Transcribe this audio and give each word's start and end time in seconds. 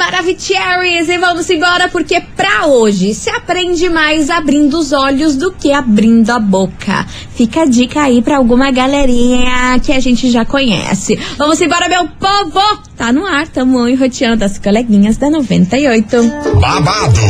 Maravicheries! 0.00 1.10
E 1.10 1.18
vamos 1.18 1.50
embora 1.50 1.86
porque 1.90 2.22
pra 2.34 2.64
hoje 2.64 3.12
se 3.12 3.28
aprende 3.28 3.86
mais 3.90 4.30
abrindo 4.30 4.78
os 4.78 4.92
olhos 4.92 5.36
do 5.36 5.52
que 5.52 5.74
abrindo 5.74 6.30
a 6.30 6.38
boca. 6.38 7.04
Fica 7.34 7.62
a 7.62 7.66
dica 7.66 8.00
aí 8.04 8.22
pra 8.22 8.38
alguma 8.38 8.70
galerinha 8.70 9.78
que 9.78 9.92
a 9.92 10.00
gente 10.00 10.30
já 10.30 10.42
conhece. 10.42 11.16
Vamos 11.36 11.60
embora, 11.60 11.86
meu 11.86 12.08
povo! 12.18 12.89
Tá 13.00 13.14
no 13.14 13.26
ar, 13.26 13.48
tamo 13.48 13.88
enroteando 13.88 14.44
as 14.44 14.58
coleguinhas 14.58 15.16
da 15.16 15.30
98. 15.30 16.22
babado, 16.60 17.20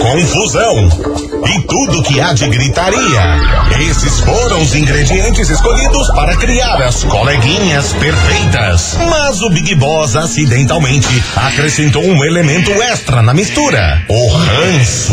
confusão 0.00 0.88
e 1.46 1.60
tudo 1.68 2.02
que 2.02 2.20
há 2.20 2.32
de 2.32 2.48
gritaria. 2.48 3.22
Esses 3.88 4.18
foram 4.18 4.60
os 4.60 4.74
ingredientes 4.74 5.48
escolhidos 5.48 6.08
para 6.16 6.36
criar 6.36 6.82
as 6.82 7.04
coleguinhas 7.04 7.92
perfeitas. 7.92 8.98
Mas 9.08 9.40
o 9.40 9.50
Big 9.50 9.76
Boss 9.76 10.16
acidentalmente 10.16 11.22
acrescentou 11.36 12.02
um 12.02 12.24
elemento 12.24 12.72
extra 12.82 13.22
na 13.22 13.32
mistura: 13.32 14.04
o 14.08 14.28
ranço. 14.30 15.12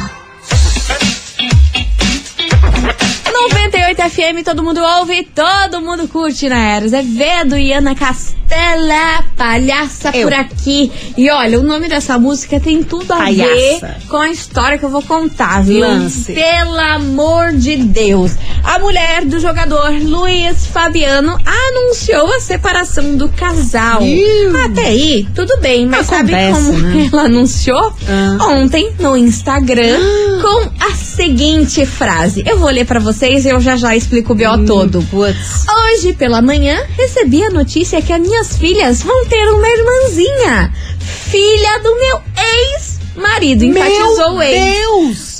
FM, 4.10 4.44
todo 4.44 4.62
mundo 4.62 4.80
ouve, 4.98 5.24
todo 5.34 5.80
mundo 5.80 6.06
curte 6.08 6.46
na 6.48 6.58
Era 6.58 6.84
Azevedo 6.84 7.56
e 7.56 7.72
Ana 7.72 7.94
Castela, 7.94 9.24
palhaça 9.34 10.10
Eu. 10.14 10.24
por 10.24 10.34
aqui. 10.34 10.92
E 11.16 11.30
olha, 11.30 11.58
o 11.58 11.62
nome 11.62 11.88
dessa 11.88 12.18
música 12.18 12.60
tem 12.60 12.82
tudo 12.82 13.12
a 13.12 13.16
Palhaça. 13.16 13.54
ver 13.54 13.96
com 14.08 14.16
a 14.18 14.28
história 14.30 14.76
que 14.76 14.84
eu 14.84 14.90
vou 14.90 15.02
contar, 15.02 15.62
viu? 15.62 15.80
Lance. 15.80 16.32
Pelo 16.34 16.78
amor 16.78 17.52
de 17.52 17.76
Deus. 17.76 18.32
A 18.62 18.78
mulher 18.78 19.24
do 19.24 19.40
jogador 19.40 19.90
Luiz 20.02 20.66
Fabiano 20.66 21.38
anunciou 21.46 22.30
a 22.34 22.40
separação 22.40 23.16
do 23.16 23.28
casal. 23.30 24.02
Iu. 24.02 24.64
Até 24.66 24.86
aí, 24.88 25.26
tudo 25.34 25.56
bem, 25.60 25.86
mas 25.86 26.06
sabe 26.06 26.32
como 26.52 26.72
né? 26.72 27.08
ela 27.12 27.22
anunciou? 27.22 27.92
Ah. 28.08 28.48
Ontem, 28.50 28.92
no 28.98 29.16
Instagram, 29.16 29.98
com 30.42 30.84
a 30.84 30.94
seguinte 30.94 31.86
frase. 31.86 32.42
Eu 32.46 32.58
vou 32.58 32.68
ler 32.70 32.84
pra 32.86 33.00
vocês 33.00 33.46
e 33.46 33.48
eu 33.48 33.60
já 33.60 33.76
já 33.76 33.93
explico 33.96 34.32
o 34.32 34.36
BO 34.36 34.64
todo. 34.66 35.02
Putz. 35.10 35.64
Hoje 35.68 36.12
pela 36.14 36.42
manhã 36.42 36.84
recebi 36.96 37.42
a 37.44 37.50
notícia 37.50 38.02
que 38.02 38.12
as 38.12 38.20
minhas 38.20 38.56
filhas 38.56 39.02
vão 39.02 39.26
ter 39.26 39.48
uma 39.48 39.68
irmãzinha, 39.68 40.72
filha 40.98 41.78
do 41.80 41.94
meu 41.96 42.20
ex-marido. 42.36 43.64
Enfatizou 43.64 44.32
o 44.32 44.38
Meu 44.38 44.42
ex. 44.42 44.78
Deus. 44.78 45.34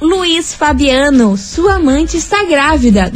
Luiz 0.00 0.54
Fabiano, 0.54 1.36
sua 1.36 1.74
amante 1.74 2.16
está 2.16 2.44
grávida. 2.44 3.10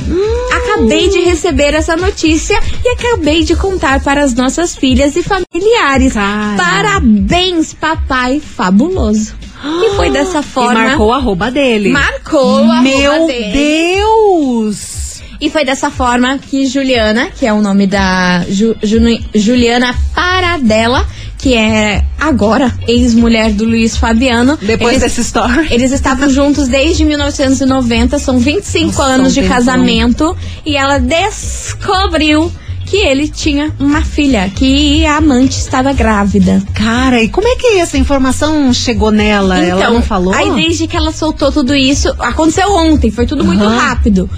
Acabei 0.51 1.09
de 1.09 1.21
receber 1.21 1.75
essa 1.75 1.97
notícia 1.97 2.59
e 2.85 2.89
acabei 2.89 3.45
de 3.45 3.55
contar 3.55 4.03
para 4.03 4.25
as 4.25 4.35
nossas 4.35 4.75
filhas 4.75 5.15
e 5.15 5.23
familiares. 5.23 6.15
Cara. 6.15 6.57
Parabéns, 6.57 7.73
papai 7.73 8.41
fabuloso. 8.41 9.35
E 9.85 9.97
foi 9.97 10.11
dessa 10.11 10.41
E 10.41 10.43
forma. 10.43 10.75
marcou 10.75 11.09
o 11.09 11.13
arroba 11.13 11.51
dele. 11.51 11.91
Marcou 11.91 12.59
a 12.71 12.81
Meu 12.83 13.13
arroba 13.13 13.27
dele. 13.33 13.53
Deus. 13.97 15.21
E 15.41 15.51
foi 15.51 15.65
dessa 15.65 15.91
forma 15.91 16.39
que 16.39 16.67
Juliana, 16.67 17.29
que 17.31 17.45
é 17.47 17.53
o 17.53 17.61
nome 17.61 17.87
da 17.87 18.45
Ju- 18.49 18.77
Juni- 18.83 19.25
Juliana 19.35 19.93
Paradela, 20.15 21.05
que 21.37 21.55
é 21.55 22.05
agora 22.21 22.73
ex-mulher 22.87 23.51
do 23.51 23.65
Luiz 23.65 23.97
Fabiano. 23.97 24.57
Depois 24.63 24.91
eles, 24.93 25.03
dessa 25.03 25.21
história. 25.21 25.67
eles 25.75 25.91
estavam 25.91 26.31
juntos 26.31 26.69
desde 26.69 27.05
1990, 27.05 28.21
são 28.21 28.39
25 28.39 28.87
Nossa, 28.87 29.03
anos 29.03 29.35
de 29.35 29.43
casamento. 29.43 30.37
E 30.65 30.77
ela 30.77 30.99
descobriu 30.99 32.51
que 32.93 32.99
ele 32.99 33.27
tinha 33.27 33.73
uma 33.81 34.03
filha, 34.03 34.51
que 34.55 35.07
a 35.07 35.17
amante 35.17 35.59
estava 35.59 35.95
grávida. 35.95 36.63
Cara, 36.75 37.23
e 37.23 37.29
como 37.31 37.49
é 37.49 37.57
que 37.57 37.79
essa 37.79 37.97
informação 37.97 38.71
chegou 38.71 39.11
nela? 39.11 39.59
ela 39.65 39.89
não 39.89 40.03
falou? 40.03 40.35
Então, 40.35 40.55
Aí 40.57 40.63
desde 40.63 40.87
que 40.87 40.95
ela 40.95 41.11
soltou 41.11 41.51
tudo 41.51 41.75
isso, 41.75 42.15
aconteceu 42.19 42.71
ontem, 42.71 43.11
foi 43.11 43.27
tudo 43.27 43.47
muito 43.47 43.65
rápido. 43.67 44.29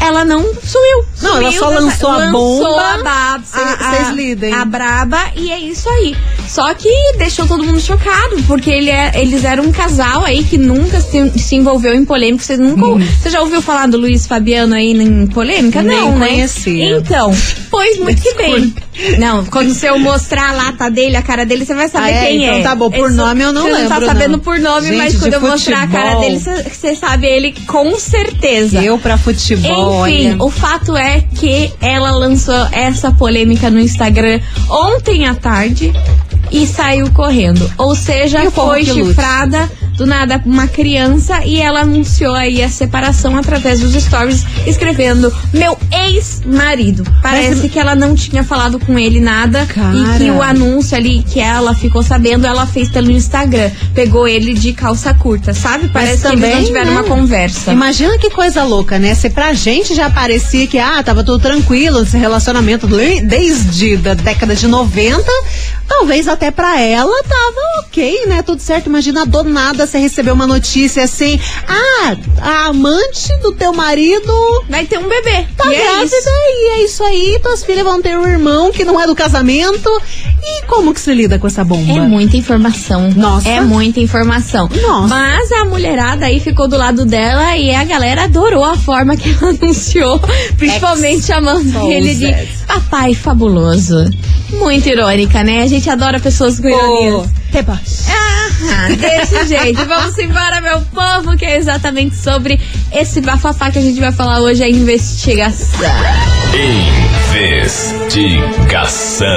Ela 0.00 0.24
não 0.24 0.40
sumiu. 0.62 1.04
Não, 1.20 1.36
ela 1.38 1.50
Sumiu 1.52 1.58
só 1.60 1.68
dessa- 1.70 1.80
lançou 1.82 2.08
a 2.10 2.16
lançou 2.18 2.30
bomba, 2.32 2.80
a 2.82 2.96
baba, 2.98 3.44
a- 3.52 4.08
a- 4.08 4.12
lidem. 4.12 4.52
A 4.54 4.64
braba 4.64 5.18
e 5.34 5.50
é 5.50 5.58
isso 5.58 5.88
aí. 5.88 6.16
Só 6.46 6.72
que 6.72 6.88
deixou 7.18 7.46
todo 7.46 7.64
mundo 7.64 7.80
chocado, 7.80 8.40
porque 8.46 8.70
ele 8.70 8.90
é- 8.90 9.12
eles 9.16 9.44
eram 9.44 9.64
um 9.64 9.72
casal 9.72 10.24
aí 10.24 10.44
que 10.44 10.56
nunca 10.56 11.00
se, 11.00 11.30
se 11.38 11.56
envolveu 11.56 11.94
em 11.94 12.04
polêmica. 12.04 12.42
Você 12.44 12.56
nunca. 12.56 13.04
Você 13.20 13.28
já 13.30 13.40
ouviu 13.40 13.60
falar 13.60 13.86
do 13.88 13.98
Luiz 13.98 14.26
Fabiano 14.26 14.74
aí 14.74 14.92
em 14.92 15.26
polêmica? 15.26 15.80
Hum. 15.80 15.82
Nem 15.82 15.96
não, 16.00 16.18
né? 16.18 16.28
conhecia. 16.28 16.96
Então, 16.96 17.34
pois 17.70 17.98
muito 17.98 18.22
que 18.22 18.34
bem. 18.34 18.72
Não, 19.18 19.44
quando 19.46 19.72
você 19.72 19.88
eu 19.88 19.98
mostrar 19.98 20.50
a 20.50 20.52
lata 20.52 20.90
dele, 20.90 21.16
a 21.16 21.22
cara 21.22 21.44
dele, 21.44 21.64
você 21.64 21.74
vai 21.74 21.88
saber 21.88 22.06
Ah, 22.06 22.10
é? 22.10 22.26
quem 22.26 22.44
Então 22.44 22.56
é. 22.56 22.62
tá 22.62 22.74
bom, 22.74 22.90
por 22.90 23.06
Esse- 23.08 23.16
nome 23.16 23.42
eu 23.42 23.52
não 23.52 23.64
lembro, 23.64 23.78
Você 23.78 23.82
não 23.84 23.88
tá 23.90 24.00
não. 24.00 24.06
sabendo 24.06 24.38
por 24.38 24.58
nome, 24.58 24.88
Gente, 24.88 24.96
mas 24.98 25.16
quando 25.18 25.34
eu 25.34 25.40
mostrar 25.40 25.82
a 25.82 25.86
cara 25.86 26.10
futebol. 26.16 26.20
dele, 26.22 26.38
você 26.40 26.68
você 26.68 26.94
sabe 26.96 27.26
ele 27.26 27.52
com 27.66 27.96
certeza. 27.98 28.82
Eu 28.82 28.98
pra 28.98 29.16
futebol, 29.18 29.87
Enfim, 29.88 30.28
olha. 30.28 30.44
o 30.44 30.50
fato 30.50 30.96
é 30.96 31.20
que 31.20 31.72
ela 31.80 32.10
lançou 32.12 32.66
essa 32.72 33.12
polêmica 33.12 33.70
no 33.70 33.78
Instagram 33.78 34.40
ontem 34.68 35.26
à 35.26 35.34
tarde 35.34 35.92
e 36.50 36.66
saiu 36.66 37.10
correndo. 37.10 37.70
Ou 37.76 37.94
seja, 37.94 38.50
foi 38.50 38.84
que 38.84 38.92
lute. 38.92 39.14
Do 39.98 40.06
nada 40.06 40.40
uma 40.46 40.66
criança 40.68 41.44
e 41.44 41.60
ela 41.60 41.80
anunciou 41.80 42.34
aí 42.34 42.62
a 42.62 42.68
separação 42.68 43.36
através 43.36 43.80
dos 43.80 43.92
stories, 44.02 44.44
escrevendo 44.66 45.34
meu 45.52 45.76
ex-marido. 45.92 47.04
Parece 47.20 47.62
Mas- 47.62 47.72
que 47.72 47.78
ela 47.78 47.94
não 47.94 48.14
tinha 48.14 48.44
falado 48.44 48.78
com 48.78 48.96
ele 48.98 49.20
nada 49.20 49.66
Cara. 49.66 49.96
e 49.96 50.18
que 50.18 50.30
o 50.30 50.40
anúncio 50.40 50.96
ali 50.96 51.22
que 51.22 51.40
ela 51.40 51.74
ficou 51.74 52.02
sabendo, 52.02 52.46
ela 52.46 52.64
fez 52.66 52.88
pelo 52.88 53.10
Instagram. 53.10 53.70
Pegou 53.92 54.26
ele 54.28 54.54
de 54.54 54.72
calça 54.72 55.12
curta, 55.12 55.52
sabe? 55.52 55.88
Parece 55.88 56.22
que 56.22 56.28
eles 56.34 56.54
não 56.54 56.64
tiveram 56.64 56.92
né? 56.92 57.00
uma 57.00 57.04
conversa. 57.04 57.72
Imagina 57.72 58.16
que 58.18 58.30
coisa 58.30 58.62
louca, 58.62 58.98
né? 58.98 59.14
Se 59.14 59.28
pra 59.28 59.52
gente 59.52 59.94
já 59.94 60.08
parecia 60.08 60.66
que, 60.68 60.78
ah, 60.78 61.02
tava 61.02 61.24
tudo 61.24 61.40
tranquilo 61.42 62.02
esse 62.02 62.16
relacionamento 62.16 62.86
desde 62.86 63.98
a 64.08 64.14
década 64.14 64.54
de 64.54 64.68
90, 64.68 65.24
talvez 65.88 66.28
até 66.28 66.50
pra 66.52 66.80
ela 66.80 67.22
tava 67.24 67.80
ok, 67.80 68.26
né? 68.26 68.42
Tudo 68.42 68.60
certo. 68.60 68.86
Imagina 68.86 69.26
do 69.26 69.42
nada 69.42 69.86
você 69.88 69.98
receber 69.98 70.30
uma 70.30 70.46
notícia 70.46 71.02
assim, 71.02 71.40
ah, 71.66 72.16
a 72.40 72.66
amante 72.66 73.32
do 73.42 73.52
teu 73.52 73.72
marido 73.72 74.32
Vai 74.68 74.84
ter 74.86 74.98
um 74.98 75.08
bebê. 75.08 75.46
tá 75.56 75.66
e 75.70 75.74
é 75.74 75.82
grávida 75.82 76.04
isso. 76.16 76.28
e 76.28 76.68
é 76.70 76.84
isso 76.84 77.02
aí, 77.02 77.38
tuas 77.42 77.64
filhas 77.64 77.84
vão 77.84 78.00
ter 78.02 78.16
um 78.18 78.26
irmão 78.26 78.70
que 78.70 78.84
não 78.84 79.00
é 79.00 79.06
do 79.06 79.14
casamento. 79.14 79.88
E 80.40 80.62
como 80.66 80.94
que 80.94 81.00
se 81.00 81.12
lida 81.12 81.38
com 81.38 81.46
essa 81.46 81.64
bomba? 81.64 81.92
É 81.92 82.00
muita 82.00 82.36
informação. 82.36 83.10
Nossa. 83.16 83.48
É 83.48 83.60
muita 83.60 84.00
informação. 84.00 84.68
Nossa. 84.80 85.08
Mas 85.08 85.52
a 85.52 85.64
mulherada 85.64 86.26
aí 86.26 86.40
ficou 86.40 86.68
do 86.68 86.76
lado 86.76 87.04
dela 87.04 87.56
e 87.56 87.74
a 87.74 87.84
galera 87.84 88.24
adorou 88.24 88.64
a 88.64 88.76
forma 88.76 89.16
que 89.16 89.30
ela 89.30 89.50
anunciou. 89.60 90.20
Principalmente 90.56 91.24
chamando 91.26 91.90
ele 91.90 92.14
de 92.14 92.32
papai 92.66 93.14
fabuloso. 93.14 94.08
Muito 94.50 94.88
irônica, 94.88 95.42
né? 95.44 95.62
A 95.62 95.66
gente 95.66 95.88
adora 95.90 96.18
pessoas 96.20 96.58
com 96.58 96.68
ironias. 96.68 97.28
Deboche. 97.50 98.04
Ah, 98.10 98.88
desse 98.94 99.46
jeito. 99.48 99.84
Vamos 99.86 100.18
embora, 100.18 100.60
meu 100.60 100.80
povo, 100.82 101.36
que 101.36 101.44
é 101.44 101.56
exatamente 101.56 102.14
sobre 102.16 102.60
esse 102.92 103.20
bafafá 103.20 103.70
que 103.70 103.78
a 103.78 103.82
gente 103.82 103.98
vai 104.00 104.12
falar 104.12 104.40
hoje, 104.40 104.62
a 104.62 104.68
investigação. 104.68 105.88
Investigação. 108.28 109.28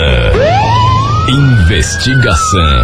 Investigação 1.30 2.84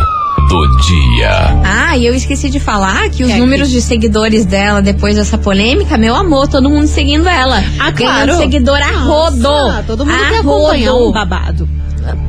do 0.49 0.77
dia. 0.77 1.29
Ah, 1.63 1.97
e 1.97 2.05
eu 2.05 2.13
esqueci 2.13 2.49
de 2.49 2.59
falar 2.59 3.09
que 3.09 3.23
os 3.23 3.29
É, 3.31 3.37
números 3.37 3.69
de 3.69 3.81
seguidores 3.81 4.45
dela 4.45 4.81
depois 4.81 5.15
dessa 5.15 5.37
polêmica, 5.37 5.97
meu 5.97 6.15
amor, 6.15 6.47
todo 6.47 6.69
mundo 6.69 6.87
seguindo 6.87 7.27
ela. 7.27 7.61
Ah, 7.79 7.91
Ganhando 7.91 8.25
claro. 8.27 8.37
seguidor 8.37 8.77
a 8.81 8.91
rodo. 8.99 9.83
Todo 9.85 10.05
mundo 10.05 10.15
a 10.15 10.29
quer 10.29 10.39
acompanhar 10.39 10.91
rodo. 10.91 11.09
um 11.09 11.11
babado. 11.11 11.69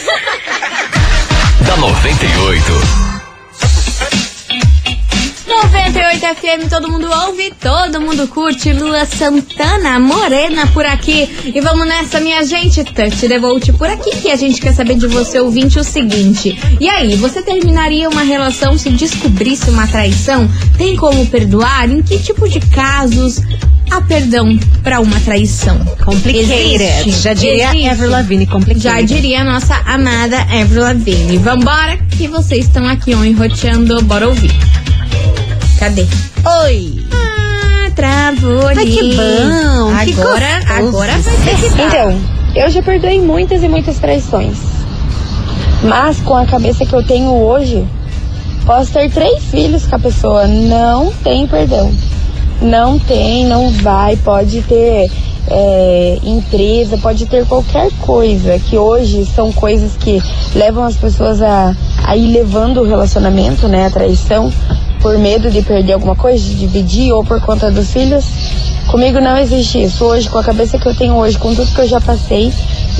da 1.67 1.75
98. 1.75 3.09
98 5.45 6.35
FM, 6.35 6.69
todo 6.69 6.89
mundo 6.89 7.09
ouve, 7.25 7.53
todo 7.59 7.99
mundo 7.99 8.29
curte. 8.29 8.71
Lua 8.71 9.05
Santana, 9.05 9.99
morena 9.99 10.67
por 10.67 10.85
aqui. 10.85 11.51
E 11.53 11.59
vamos 11.59 11.85
nessa, 11.85 12.21
minha 12.21 12.45
gente. 12.45 12.81
Touch 12.85 13.27
the 13.27 13.37
Volt 13.39 13.73
por 13.73 13.89
aqui, 13.89 14.09
que 14.21 14.31
a 14.31 14.37
gente 14.37 14.61
quer 14.61 14.73
saber 14.73 14.95
de 14.95 15.07
você, 15.07 15.37
ouvinte, 15.41 15.77
o 15.77 15.83
seguinte. 15.83 16.57
E 16.79 16.87
aí, 16.87 17.17
você 17.17 17.41
terminaria 17.41 18.09
uma 18.09 18.23
relação 18.23 18.77
se 18.77 18.89
descobrisse 18.89 19.69
uma 19.69 19.85
traição? 19.85 20.49
Tem 20.77 20.95
como 20.95 21.25
perdoar? 21.25 21.89
Em 21.89 22.01
que 22.01 22.19
tipo 22.19 22.47
de 22.47 22.61
casos 22.61 23.41
há 23.89 24.01
perdão 24.01 24.57
pra 24.83 24.99
uma 24.99 25.19
traição? 25.19 25.77
Complicated. 26.03 26.83
Existe. 26.83 27.21
Já 27.21 27.33
diria 27.33 27.69
Existe. 27.69 27.89
Avril 27.89 28.09
Lavigne, 28.09 28.45
complicated. 28.47 28.83
Já 28.83 29.01
diria 29.01 29.41
a 29.41 29.43
nossa 29.43 29.75
amada 29.85 30.37
Avril 30.41 30.81
Lavigne. 30.81 31.37
Vambora, 31.37 31.97
que 32.17 32.27
vocês 32.27 32.65
estão 32.65 32.87
aqui 32.87 33.13
ó, 33.13 33.23
enroteando. 33.23 34.01
Bora 34.03 34.27
ouvir. 34.27 34.51
Cadê? 35.79 36.05
Oi. 36.65 37.03
Ah, 37.11 37.91
travou 37.95 38.67
Ai, 38.67 38.85
que 38.85 39.15
bom, 39.15 39.93
que 40.03 40.11
Agora, 40.21 40.59
gostoso. 40.59 40.87
agora 40.87 41.17
vai 41.17 41.33
ter 41.37 41.55
que 41.55 41.69
dar. 41.75 41.87
Então, 41.87 42.21
eu 42.55 42.69
já 42.69 42.81
perdoei 42.81 43.19
muitas 43.21 43.63
e 43.63 43.67
muitas 43.67 43.97
traições. 43.99 44.57
Mas 45.83 46.19
com 46.19 46.35
a 46.35 46.45
cabeça 46.45 46.85
que 46.85 46.93
eu 46.93 47.01
tenho 47.03 47.29
hoje, 47.29 47.87
posso 48.65 48.91
ter 48.91 49.09
três 49.09 49.43
filhos 49.45 49.85
com 49.85 49.95
a 49.95 49.99
pessoa. 49.99 50.45
Não 50.47 51.11
tem 51.23 51.47
perdão. 51.47 51.91
Não 52.61 52.99
tem, 52.99 53.45
não 53.45 53.69
vai. 53.71 54.17
Pode 54.17 54.61
ter 54.63 55.09
é, 55.47 56.19
empresa, 56.23 56.97
pode 56.97 57.25
ter 57.25 57.45
qualquer 57.45 57.89
coisa. 58.01 58.59
Que 58.59 58.77
hoje 58.77 59.25
são 59.25 59.51
coisas 59.51 59.95
que 59.95 60.21
levam 60.55 60.83
as 60.83 60.95
pessoas 60.95 61.41
a, 61.41 61.75
a 62.03 62.17
ir 62.17 62.31
levando 62.31 62.81
o 62.81 62.85
relacionamento, 62.85 63.67
né? 63.67 63.85
A 63.85 63.89
traição, 63.89 64.51
por 65.01 65.17
medo 65.17 65.49
de 65.49 65.61
perder 65.61 65.93
alguma 65.93 66.15
coisa, 66.15 66.43
de 66.43 66.55
dividir 66.55 67.13
ou 67.13 67.23
por 67.23 67.41
conta 67.41 67.71
dos 67.71 67.91
filhos. 67.91 68.25
Comigo 68.87 69.21
não 69.21 69.37
existe 69.37 69.83
isso. 69.83 70.03
Hoje, 70.03 70.29
com 70.29 70.39
a 70.39 70.43
cabeça 70.43 70.77
que 70.79 70.87
eu 70.87 70.95
tenho 70.95 71.15
hoje, 71.15 71.37
com 71.37 71.53
tudo 71.53 71.71
que 71.71 71.81
eu 71.81 71.87
já 71.87 72.01
passei, 72.01 72.51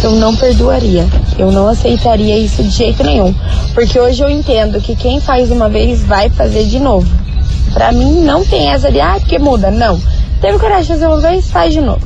eu 0.04 0.12
não 0.12 0.36
perdoaria. 0.36 1.06
Eu 1.38 1.52
não 1.52 1.68
aceitaria 1.68 2.38
isso 2.38 2.64
de 2.64 2.70
jeito 2.70 3.04
nenhum. 3.04 3.34
Porque 3.74 4.00
hoje 4.00 4.24
eu 4.24 4.30
entendo 4.30 4.80
que 4.80 4.96
quem 4.96 5.20
faz 5.20 5.52
uma 5.52 5.68
vez 5.68 6.04
vai 6.04 6.30
fazer 6.30 6.66
de 6.66 6.80
novo. 6.80 7.29
Pra 7.74 7.92
mim 7.92 8.22
não 8.22 8.46
tem 8.46 8.70
essa 8.70 8.92
de, 8.92 9.00
ah, 9.00 9.18
porque 9.20 9.40
muda. 9.40 9.70
Não. 9.72 10.02
Teve 10.42 10.58
coragem 10.58 10.84
de 10.84 10.88
fazer 10.94 11.08
uma 11.08 11.20
vez, 11.20 11.50
faz 11.50 11.74
de 11.74 11.82
novo. 11.82 12.02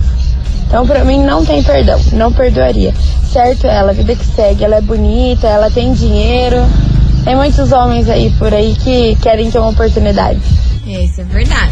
Então 0.67 0.87
pra 0.87 1.03
mim 1.03 1.23
não 1.23 1.45
tem 1.45 1.61
perdão. 1.61 1.99
Não 2.13 2.31
perdoaria. 2.31 2.93
Certo 3.31 3.67
ela, 3.67 3.91
a 3.91 3.93
vida 3.93 4.15
que 4.15 4.25
segue, 4.25 4.63
ela 4.63 4.77
é 4.77 4.81
bonita, 4.81 5.47
ela 5.47 5.69
tem 5.69 5.93
dinheiro. 5.93 6.57
Tem 7.23 7.35
muitos 7.35 7.71
homens 7.71 8.09
aí 8.09 8.31
por 8.37 8.53
aí 8.53 8.75
que 8.75 9.15
querem 9.21 9.49
ter 9.49 9.59
uma 9.59 9.69
oportunidade. 9.69 10.39
Isso 10.85 11.21
é 11.21 11.23
verdade. 11.23 11.71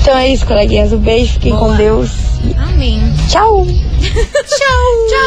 Então 0.00 0.16
é 0.16 0.28
isso, 0.28 0.46
coleguinhas. 0.46 0.92
Um 0.92 0.98
beijo, 0.98 1.34
fiquem 1.34 1.52
Boa. 1.52 1.68
com 1.70 1.76
Deus. 1.76 2.10
Amém. 2.56 3.02
Tchau! 3.28 3.66
Tchau! 4.06 5.26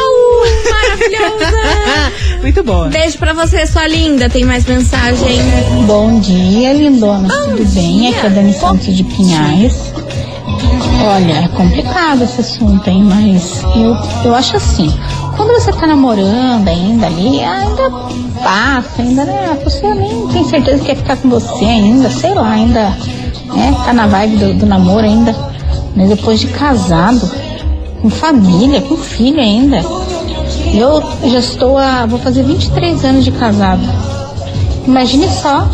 Maravilhosa! 0.70 1.69
Muito 2.42 2.62
boa. 2.62 2.88
Beijo 2.88 3.18
pra 3.18 3.32
você, 3.32 3.66
sua 3.66 3.86
linda. 3.86 4.28
Tem 4.28 4.44
mais 4.44 4.64
mensagem? 4.64 5.38
Bom 5.86 6.20
dia, 6.20 6.72
lindona. 6.72 7.28
Tudo 7.28 7.64
bem? 7.74 8.08
Aqui 8.08 8.18
é 8.18 8.26
a 8.26 8.28
Dani 8.28 8.52
Santos 8.54 8.96
de 8.96 9.04
Pinhais. 9.04 9.92
Olha, 11.02 11.44
é 11.44 11.48
complicado 11.48 12.22
esse 12.24 12.40
assunto, 12.40 12.88
hein? 12.88 13.04
Mas 13.04 13.62
eu, 13.74 13.96
eu 14.24 14.34
acho 14.34 14.56
assim, 14.56 14.92
quando 15.36 15.52
você 15.54 15.72
tá 15.72 15.86
namorando 15.86 16.68
ainda 16.68 17.06
ali, 17.06 17.40
ainda 17.42 17.90
passa, 18.42 19.00
ainda, 19.00 19.24
né? 19.24 19.50
A 19.52 19.56
pessoa 19.56 19.94
nem 19.94 20.28
tem 20.28 20.44
certeza 20.44 20.78
que 20.78 20.86
quer 20.86 20.96
ficar 20.96 21.16
com 21.16 21.30
você 21.30 21.64
ainda, 21.64 22.10
sei 22.10 22.34
lá, 22.34 22.50
ainda, 22.50 22.90
né? 23.54 23.74
Tá 23.84 23.92
na 23.92 24.06
vibe 24.06 24.36
do, 24.36 24.54
do 24.54 24.66
namoro 24.66 25.06
ainda. 25.06 25.34
Mas 25.96 26.08
depois 26.10 26.38
de 26.38 26.48
casado, 26.48 27.30
com 28.02 28.10
família, 28.10 28.80
com 28.82 28.96
filho 28.96 29.40
ainda, 29.40 29.82
Eu 30.72 31.02
já 31.30 31.38
estou 31.38 31.76
a. 31.76 32.06
vou 32.06 32.18
fazer 32.18 32.42
23 32.42 33.04
anos 33.04 33.24
de 33.24 33.32
casada. 33.32 33.82
Imagine 34.86 35.28
só. 35.28 35.68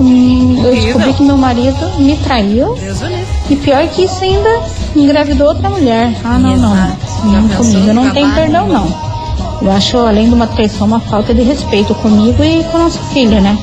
hum, 0.00 0.62
eu 0.64 0.74
descobri 0.74 1.12
que 1.14 1.22
meu 1.22 1.36
marido 1.36 1.98
me 1.98 2.16
traiu. 2.18 2.76
E 3.48 3.56
pior 3.56 3.86
que 3.88 4.04
isso 4.04 4.22
ainda 4.22 4.48
engravidou 4.94 5.48
outra 5.48 5.68
mulher. 5.70 6.14
Ah, 6.24 6.38
não, 6.38 6.56
não. 6.56 6.96
Não, 7.24 7.48
comigo 7.48 7.92
não 7.92 8.10
tem 8.10 8.30
perdão, 8.32 8.68
não. 8.68 8.86
Eu 9.62 9.72
acho, 9.72 9.96
além 9.98 10.28
de 10.28 10.34
uma 10.34 10.46
traição, 10.46 10.86
uma 10.86 11.00
falta 11.00 11.32
de 11.32 11.42
respeito 11.42 11.94
comigo 11.94 12.42
e 12.44 12.62
com 12.64 12.76
a 12.76 12.80
nossa 12.80 12.98
filha, 13.12 13.40
né? 13.40 13.56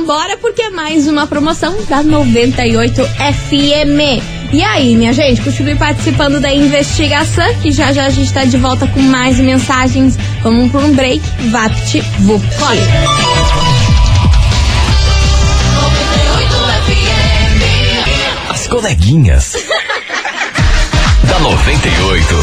embora 0.03 0.37
porque 0.37 0.61
é 0.61 0.69
mais 0.69 1.07
uma 1.07 1.25
promoção 1.25 1.75
da 1.89 2.03
98 2.03 3.03
FM. 3.03 4.21
E 4.53 4.63
aí, 4.63 4.95
minha 4.95 5.11
gente, 5.11 5.41
continue 5.41 5.75
participando 5.75 6.39
da 6.39 6.53
investigação, 6.53 7.53
que 7.61 7.71
já 7.71 7.91
já 7.91 8.05
a 8.05 8.09
gente 8.09 8.31
tá 8.31 8.45
de 8.45 8.57
volta 8.57 8.87
com 8.87 9.01
mais 9.01 9.39
mensagens. 9.39 10.17
Vamos 10.43 10.71
por 10.71 10.83
um 10.83 10.93
break. 10.93 11.21
Vapt 11.49 12.01
Vupt. 12.19 13.66
As 18.67 18.69
coleguinhas. 18.69 19.53
da 21.23 21.39
98. 21.39 22.35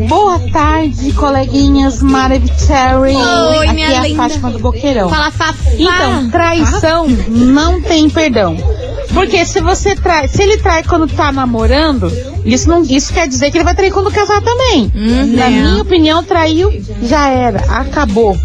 Boa 0.08 0.40
tarde, 0.52 1.12
coleguinhas 1.14 2.02
Maravicherry. 2.02 3.16
Oi, 3.16 3.66
Aqui 3.66 3.76
minha 3.76 3.92
é 3.92 3.98
a 3.98 4.02
linda. 4.02 4.16
Fátima 4.16 4.52
do 4.52 4.60
Boqueirão. 4.60 5.10
Fala, 5.10 5.32
Fafá. 5.32 5.72
Então, 5.78 6.30
traição 6.30 7.08
não 7.08 7.82
tem 7.82 8.10
perdão. 8.10 8.58
Porque 9.14 9.46
se 9.46 9.62
você 9.62 9.96
trai, 9.96 10.28
se 10.28 10.42
ele 10.42 10.58
trai 10.58 10.84
quando 10.84 11.08
tá 11.08 11.32
namorando, 11.32 12.12
isso 12.44 12.68
não 12.68 12.82
isso 12.82 13.14
quer 13.14 13.28
dizer 13.28 13.52
que 13.52 13.58
ele 13.58 13.64
vai 13.64 13.76
trair 13.76 13.92
quando 13.92 14.12
casar 14.12 14.42
também. 14.42 14.92
Na 15.36 15.50
minha 15.50 15.82
opinião, 15.82 16.24
traiu, 16.24 16.72
já 17.04 17.30
era, 17.30 17.60
acabou. 17.80 18.36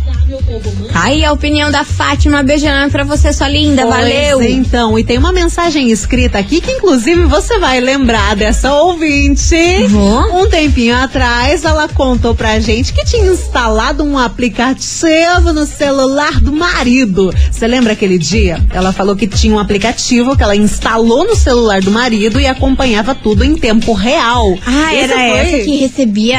Aí 0.94 1.24
a 1.24 1.32
opinião 1.32 1.70
da 1.70 1.84
Fátima. 1.84 2.42
Beijão 2.42 2.90
pra 2.90 3.04
você, 3.04 3.32
sua 3.32 3.48
linda. 3.48 3.82
Pois 3.82 3.94
Valeu. 3.94 4.42
Então, 4.42 4.98
e 4.98 5.04
tem 5.04 5.16
uma 5.18 5.32
mensagem 5.32 5.90
escrita 5.90 6.38
aqui 6.38 6.60
que 6.60 6.72
inclusive 6.72 7.24
você 7.24 7.58
vai 7.58 7.80
lembrar 7.80 8.36
dessa 8.36 8.72
ouvinte. 8.74 9.56
Vou. 9.88 10.42
Um 10.42 10.48
tempinho 10.48 10.96
atrás, 10.96 11.64
ela 11.64 11.88
contou 11.88 12.34
pra 12.34 12.58
gente 12.60 12.92
que 12.92 13.04
tinha 13.04 13.26
instalado 13.32 14.04
um 14.04 14.18
aplicativo 14.18 15.52
no 15.52 15.66
celular 15.66 16.40
do 16.40 16.52
marido. 16.52 17.32
Você 17.50 17.66
lembra 17.66 17.92
aquele 17.92 18.18
dia? 18.18 18.62
Ela 18.72 18.92
falou 18.92 19.16
que 19.16 19.26
tinha 19.26 19.54
um 19.54 19.58
aplicativo 19.58 20.36
que 20.36 20.42
ela 20.42 20.56
instalou 20.56 21.24
no 21.24 21.34
celular 21.36 21.80
do 21.80 21.90
marido 21.90 22.40
e 22.40 22.46
acompanhava 22.46 23.14
tudo 23.14 23.44
em 23.44 23.56
tempo 23.56 23.92
real. 23.92 24.56
Ah, 24.66 24.94
Esse 24.94 25.04
era 25.04 25.14
foi- 25.14 25.38
essa 25.38 25.64
que 25.64 25.76
recebia 25.76 26.38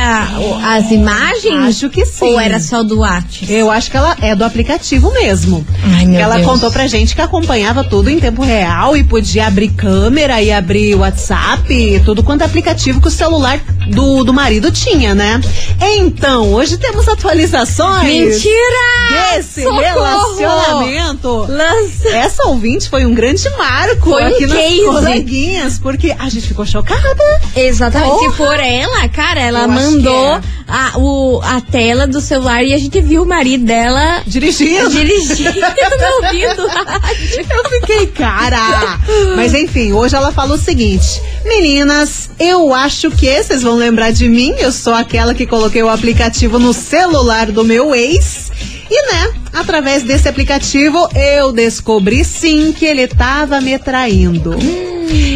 as 0.63 0.91
imagens? 0.91 1.67
Acho 1.69 1.89
que 1.89 2.05
sim. 2.05 2.25
Ou 2.25 2.39
era 2.39 2.59
só 2.59 2.83
do 2.83 2.99
WhatsApp? 2.99 3.51
Eu 3.51 3.69
acho 3.71 3.78
que 3.87 3.95
ela 3.95 4.15
é 4.21 4.35
do 4.35 4.43
aplicativo 4.43 5.11
mesmo. 5.13 5.65
Ai, 5.83 6.05
meu 6.05 6.19
ela 6.19 6.35
Deus. 6.35 6.47
contou 6.47 6.71
pra 6.71 6.87
gente 6.87 7.15
que 7.15 7.21
acompanhava 7.21 7.83
tudo 7.83 8.09
em 8.09 8.19
tempo 8.19 8.43
real 8.43 8.97
e 8.97 9.03
podia 9.03 9.45
abrir 9.47 9.69
câmera 9.69 10.41
e 10.41 10.51
abrir 10.51 10.95
WhatsApp, 10.95 12.01
tudo 12.03 12.23
quanto 12.23 12.41
é 12.41 12.45
aplicativo 12.45 12.99
que 12.99 13.07
o 13.07 13.11
celular 13.11 13.59
do, 13.89 14.23
do 14.23 14.33
marido 14.33 14.71
tinha, 14.71 15.13
né? 15.15 15.39
Então, 15.81 16.53
hoje 16.53 16.77
temos 16.77 17.07
atualizações. 17.07 18.03
Mentira! 18.03 19.33
Desse 19.35 19.63
Socorro! 19.63 19.79
relacionamento. 20.37 21.45
Lança. 21.49 22.09
Essa 22.09 22.47
ouvinte 22.47 22.89
foi 22.89 23.05
um 23.05 23.13
grande 23.13 23.49
marco 23.57 24.09
Foi 24.11 24.23
um 24.23 24.27
aqui 24.27 24.45
nas 24.47 24.57
case. 24.57 24.85
coleguinhas, 24.85 25.79
porque 25.79 26.15
a 26.17 26.29
gente 26.29 26.47
ficou 26.47 26.65
chocada. 26.65 26.99
Exatamente. 27.55 28.11
Se 28.19 28.25
Porra! 28.25 28.33
for 28.37 28.59
ela, 28.59 29.07
cara, 29.09 29.39
ela 29.41 29.61
Eu 29.63 29.67
mandou 29.69 30.39
que 30.39 30.47
a, 30.67 30.91
o, 30.97 31.41
a 31.43 31.59
tela 31.61 32.05
do 32.05 32.21
celular 32.21 32.63
e 32.63 32.73
a 32.73 32.77
gente 32.77 33.01
viu 33.01 33.23
o 33.23 33.25
marido 33.25 33.65
dela 33.65 34.21
Dirigindo. 34.25 34.89
dirigindo. 34.89 35.59
Eu 37.49 37.69
fiquei, 37.69 38.07
cara. 38.07 38.99
Mas 39.35 39.53
enfim, 39.53 39.93
hoje 39.93 40.15
ela 40.15 40.31
falou 40.31 40.55
o 40.55 40.59
seguinte: 40.59 41.21
Meninas, 41.43 42.29
eu 42.39 42.73
acho 42.73 43.09
que 43.11 43.41
vocês 43.43 43.63
vão 43.63 43.75
lembrar 43.79 44.11
de 44.11 44.27
mim. 44.27 44.53
Eu 44.59 44.71
sou 44.71 44.93
aquela 44.93 45.33
que 45.33 45.47
coloquei 45.47 45.81
o 45.81 45.89
aplicativo 45.89 46.59
no 46.59 46.73
celular 46.73 47.51
do 47.51 47.63
meu 47.63 47.95
ex. 47.95 48.51
E 48.91 49.11
né, 49.11 49.33
através 49.53 50.03
desse 50.03 50.27
aplicativo 50.27 51.07
eu 51.15 51.51
descobri 51.51 52.23
sim 52.23 52.71
que 52.71 52.85
ele 52.85 53.07
tava 53.07 53.59
me 53.61 53.77
traindo. 53.79 54.55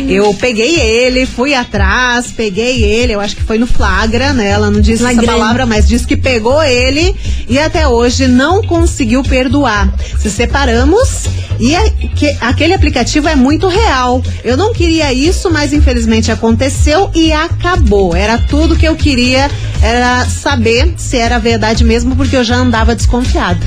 Eu 0.07 0.31
peguei 0.35 0.79
ele, 0.79 1.25
fui 1.25 1.55
atrás, 1.55 2.27
peguei 2.31 2.83
ele, 2.83 3.13
eu 3.13 3.19
acho 3.19 3.35
que 3.35 3.41
foi 3.41 3.57
no 3.57 3.65
flagra, 3.65 4.31
né? 4.31 4.49
Ela 4.49 4.69
não 4.69 4.79
disse 4.79 5.01
essa 5.13 5.21
palavra, 5.25 5.65
mas 5.65 5.87
disse 5.87 6.05
que 6.05 6.15
pegou 6.15 6.61
ele 6.61 7.15
e 7.49 7.57
até 7.57 7.87
hoje 7.87 8.27
não 8.27 8.61
conseguiu 8.61 9.23
perdoar. 9.23 9.91
Se 10.19 10.29
separamos 10.29 11.23
e 11.59 11.73
é 11.73 11.89
que- 11.89 12.35
aquele 12.39 12.73
aplicativo 12.75 13.27
é 13.27 13.35
muito 13.35 13.67
real. 13.67 14.21
Eu 14.43 14.55
não 14.55 14.73
queria 14.73 15.11
isso, 15.11 15.49
mas 15.49 15.73
infelizmente 15.73 16.31
aconteceu 16.31 17.09
e 17.15 17.31
acabou. 17.31 18.15
Era 18.15 18.37
tudo 18.37 18.75
que 18.75 18.87
eu 18.87 18.95
queria, 18.95 19.49
era 19.81 20.23
saber 20.25 20.93
se 20.97 21.17
era 21.17 21.39
verdade 21.39 21.83
mesmo, 21.83 22.15
porque 22.15 22.35
eu 22.35 22.43
já 22.43 22.57
andava 22.57 22.93
desconfiada. 22.95 23.65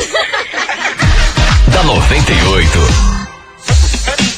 da 1.74 1.84
98. 1.84 2.80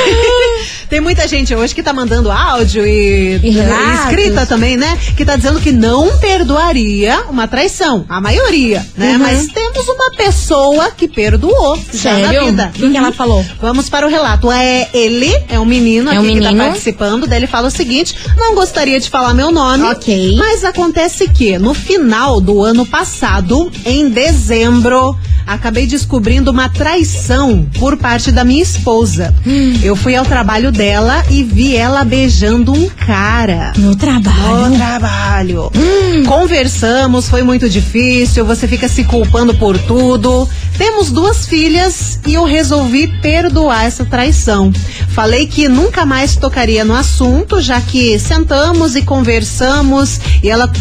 tem 0.94 1.02
muita 1.02 1.28
gente 1.28 1.56
hoje 1.56 1.74
que 1.74 1.82
tá 1.82 1.92
mandando 1.92 2.32
áudio 2.32 2.86
e, 2.86 3.40
E 3.42 3.58
escrita 3.96 4.46
também, 4.46 4.78
né? 4.78 4.96
Que 5.18 5.26
tá 5.26 5.36
dizendo 5.36 5.60
que 5.60 5.72
não 5.72 6.20
perdoaria 6.20 7.22
uma 7.32 7.48
traição. 7.48 8.06
A 8.08 8.22
maioria, 8.22 8.86
né? 8.96 9.14
Uhum. 9.14 9.18
Mas 9.18 9.48
temos 9.48 9.88
uma 9.88 10.12
pessoa 10.12 10.92
que 10.92 11.08
perdoou 11.08 11.80
já 11.92 12.14
na 12.20 12.28
Sério? 12.28 12.46
vida. 12.46 12.70
O 12.70 12.72
que, 12.74 12.92
que 12.92 12.96
ela 12.98 13.12
falou? 13.12 13.44
Vamos 13.60 13.90
para 13.90 14.06
o 14.06 14.10
relato. 14.10 14.52
É 14.52 14.88
ele, 14.94 15.36
é 15.50 15.60
um 15.60 15.66
menino 15.66 16.12
É 16.12 16.18
aqui 16.18 16.28
um 16.28 16.36
que 16.36 16.42
tá 16.42 16.50
menino. 16.50 16.64
participando. 16.64 17.26
Daí 17.26 17.40
ele 17.40 17.48
fala 17.48 17.70
o 17.70 17.72
seguinte: 17.72 18.16
não 18.38 18.54
gostaria 18.54 19.00
de 19.00 19.10
falar 19.10 19.34
meu 19.34 19.52
nome. 19.52 19.86
Ok. 19.86 20.36
Mas 20.38 20.64
acontece 20.64 21.28
que 21.28 21.58
no 21.58 21.74
final 21.74 22.40
do 22.40 22.62
ano 22.62 22.86
passado, 22.86 23.72
em 23.84 24.10
dezembro, 24.10 25.18
acabei 25.46 25.86
descobrindo 25.86 26.52
uma 26.52 26.70
traição 26.70 27.68
por 27.78 27.98
parte 27.98 28.32
da 28.32 28.44
minha 28.44 28.64
esposa. 28.64 29.34
Hum. 29.46 29.80
Eu 29.84 29.96
fui 29.96 30.16
ao 30.16 30.26
trabalho 30.26 30.72
dela 30.72 31.24
e 31.30 31.44
vi 31.44 31.76
ela 31.76 32.04
beijando 32.04 32.74
um 32.74 32.90
cara. 32.90 33.74
No 33.78 33.96
trabalho. 33.96 34.70
No 34.70 34.76
trabalho. 34.76 35.72
Hum. 35.76 36.24
Conversamos, 36.26 37.28
foi 37.28 37.44
muito 37.44 37.70
difícil, 37.70 38.46
você 38.46 38.68
fica 38.68 38.88
se 38.88 39.04
culpando 39.04 39.54
por 39.54 39.78
tudo. 39.78 40.48
Temos 40.78 41.12
duas 41.12 41.46
filhas 41.46 42.20
e 42.26 42.34
eu 42.34 42.46
resolvi 42.46 43.08
perdoar 43.22 43.86
essa 43.86 44.06
traição. 44.06 44.72
Falei 45.10 45.48
que 45.48 45.68
nunca 45.68 46.06
mais 46.06 46.36
tocaria 46.36 46.84
no 46.84 46.96
assunto, 46.96 47.62
já 47.62 47.80
que 47.80 48.18
sentamos 48.18 48.96
e 48.96 49.04
conversamos 49.04 50.20
e 50.42 50.50
ela 50.50 50.72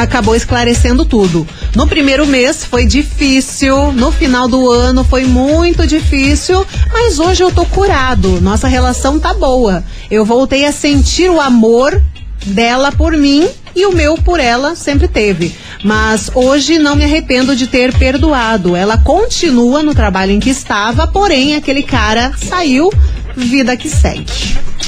acabou 0.00 0.34
esclarecendo 0.34 1.04
tudo. 1.04 1.46
No 1.74 1.86
primeiro 1.86 2.26
mês 2.26 2.64
foi 2.64 2.86
difícil, 2.86 3.92
no 3.92 4.12
final 4.12 4.48
do 4.48 4.70
ano 4.70 5.04
foi 5.04 5.24
muito 5.24 5.86
difícil, 5.86 6.66
mas 6.92 7.18
hoje 7.18 7.42
eu 7.42 7.50
tô 7.50 7.64
curado. 7.64 8.40
Nossa 8.40 8.68
relação 8.68 9.18
tá 9.18 9.32
boa. 9.34 9.84
Eu 10.10 10.24
voltei 10.24 10.64
a 10.64 10.72
sentir 10.72 11.30
o 11.30 11.40
amor 11.40 12.02
dela 12.46 12.90
por 12.92 13.12
mim 13.16 13.48
e 13.74 13.86
o 13.86 13.92
meu 13.92 14.16
por 14.16 14.38
ela 14.38 14.74
sempre 14.74 15.08
teve. 15.08 15.54
Mas 15.82 16.30
hoje 16.34 16.78
não 16.78 16.94
me 16.94 17.04
arrependo 17.04 17.56
de 17.56 17.66
ter 17.66 17.96
perdoado. 17.96 18.76
Ela 18.76 18.98
continua 18.98 19.82
no 19.82 19.94
trabalho 19.94 20.32
em 20.32 20.40
que 20.40 20.50
estava, 20.50 21.06
porém 21.06 21.54
aquele 21.54 21.82
cara 21.82 22.32
saiu, 22.36 22.90
vida 23.36 23.76
que 23.76 23.88
segue. 23.88 24.24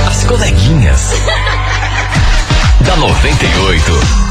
As 0.08 0.24
coleguinhas. 0.24 1.12
da 2.86 2.95
98. 2.98 4.25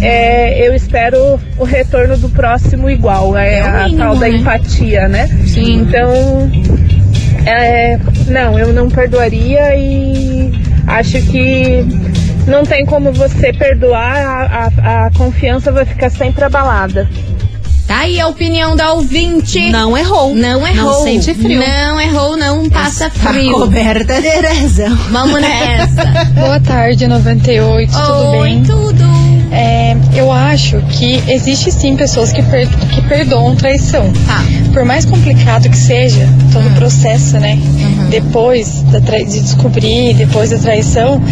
é, 0.03 0.69
eu 0.69 0.75
espero 0.75 1.41
o 1.57 1.65
retorno 1.65 2.15
do 2.19 2.29
próximo 2.29 2.91
igual. 2.91 3.35
É, 3.39 3.61
É 3.61 3.63
o 3.63 3.67
a 3.67 3.85
mínimo, 3.85 3.97
tal 3.97 4.17
da 4.17 4.29
né? 4.29 4.37
empatia, 4.37 5.09
né? 5.09 5.27
Sim. 5.47 5.81
Então, 5.81 6.51
é, 7.47 7.99
não, 8.29 8.59
eu 8.59 8.71
não 8.75 8.91
perdoaria 8.91 9.75
e 9.77 10.53
acho 10.87 11.23
que 11.23 11.87
não 12.47 12.65
tem 12.65 12.85
como 12.85 13.13
você 13.13 13.51
perdoar, 13.51 14.15
a, 14.15 14.71
a, 14.83 15.07
a 15.07 15.11
confiança 15.13 15.73
vai 15.73 15.87
ficar 15.87 16.11
sempre 16.11 16.45
abalada. 16.45 17.09
Tá 17.95 18.01
aí 18.01 18.19
a 18.21 18.27
opinião 18.27 18.75
da 18.75 18.93
ouvinte. 18.93 19.71
Não 19.71 19.97
errou. 19.97 20.35
Não 20.35 20.67
errou. 20.67 20.95
Não 20.95 21.03
sente 21.05 21.33
frio. 21.33 21.61
Não 21.61 22.01
errou, 22.01 22.37
não 22.37 22.69
passa 22.69 23.09
Tá 23.09 23.31
frio. 23.31 23.53
coberta 23.53 24.21
de 24.21 24.29
razão. 24.41 24.97
Vamos 25.13 25.41
nessa. 25.41 26.05
Boa 26.35 26.59
tarde, 26.59 27.07
98, 27.07 27.93
tudo 27.93 28.27
Oi, 28.41 28.49
bem? 28.51 28.63
tudo. 28.65 29.05
É, 29.53 29.97
eu 30.13 30.33
acho 30.33 30.81
que 30.91 31.23
existe 31.29 31.71
sim 31.71 31.95
pessoas 31.97 32.33
que, 32.33 32.43
per- 32.43 32.69
que 32.69 33.01
perdoam 33.03 33.55
traição. 33.55 34.13
Tá. 34.27 34.43
Por 34.73 34.85
mais 34.85 35.05
complicado 35.05 35.69
que 35.71 35.77
seja 35.77 36.29
todo 36.53 36.67
o 36.67 36.73
processo, 36.73 37.39
né? 37.39 37.57
Depois 38.11 38.83
da 38.91 39.01
trai- 39.01 39.25
de 39.25 39.41
descobrir, 39.41 40.15
depois 40.15 40.51
da 40.51 40.59
traição, 40.59 41.23